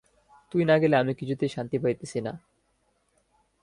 [0.51, 2.33] তুই না গেলে আমি কিছুতেই শান্তি পাইতেছি না।